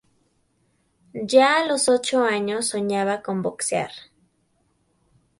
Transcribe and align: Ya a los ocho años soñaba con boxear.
Ya 1.13 1.57
a 1.59 1.67
los 1.67 1.87
ocho 1.87 2.23
años 2.23 2.69
soñaba 2.69 3.21
con 3.21 3.43
boxear. 3.43 3.91